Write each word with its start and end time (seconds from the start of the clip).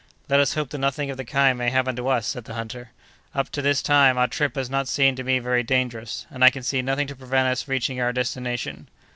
"Let 0.29 0.39
us 0.39 0.55
hope 0.55 0.71
that 0.71 0.79
nothing 0.79 1.11
of 1.11 1.17
the 1.17 1.23
kind 1.23 1.59
may 1.59 1.69
happen 1.69 1.95
to 1.97 2.07
us," 2.07 2.25
said 2.25 2.45
the 2.45 2.55
hunter. 2.55 2.89
"Up 3.35 3.51
to 3.51 3.61
this 3.61 3.83
time 3.83 4.17
our 4.17 4.27
trip 4.27 4.55
has 4.55 4.67
not 4.67 4.87
seemed 4.87 5.17
to 5.17 5.23
me 5.23 5.37
very 5.37 5.61
dangerous, 5.61 6.25
and 6.31 6.43
I 6.43 6.49
can 6.49 6.63
see 6.63 6.81
nothing 6.81 7.05
to 7.05 7.15
prevent 7.15 7.49
us 7.49 7.67
reaching 7.67 8.01
our 8.01 8.11
destination." 8.11 8.87